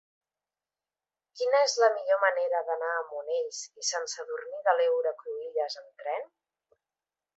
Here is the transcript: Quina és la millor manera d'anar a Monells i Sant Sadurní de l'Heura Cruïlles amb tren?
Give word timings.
Quina 1.41 1.59
és 1.65 1.75
la 1.83 1.89
millor 1.97 2.21
manera 2.23 2.61
d'anar 2.69 2.89
a 3.01 3.05
Monells 3.11 3.61
i 3.83 3.87
Sant 3.91 4.09
Sadurní 4.15 4.63
de 4.69 4.75
l'Heura 4.81 5.13
Cruïlles 5.21 5.79
amb 5.83 6.05
tren? 6.05 6.27